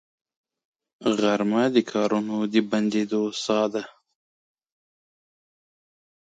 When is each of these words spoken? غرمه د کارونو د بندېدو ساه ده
غرمه 1.17 1.63
د 1.75 1.77
کارونو 1.91 2.35
د 2.53 2.55
بندېدو 2.69 3.23
ساه 3.43 3.65
ده 3.73 3.83